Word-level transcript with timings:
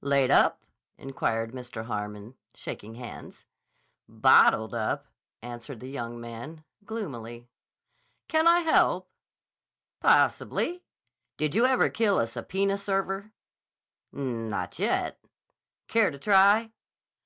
"Laid 0.00 0.30
up?" 0.30 0.62
inquired 0.96 1.52
Mr. 1.52 1.84
Harmon, 1.84 2.36
shaking 2.54 2.94
hands. 2.94 3.44
"Bottled 4.08 4.72
up," 4.72 5.08
answered 5.42 5.80
the 5.80 5.90
young 5.90 6.18
man 6.18 6.64
gloomily. 6.86 7.50
"Can 8.26 8.48
I 8.48 8.60
help?" 8.60 9.10
"Possibly. 10.00 10.84
Did 11.36 11.54
you 11.54 11.66
ever 11.66 11.90
kill 11.90 12.18
a 12.18 12.26
subpoena 12.26 12.78
server?" 12.78 13.32
"Not 14.10 14.78
yet." 14.78 15.20
"Care 15.86 16.10
to 16.10 16.18
try?" 16.18 16.72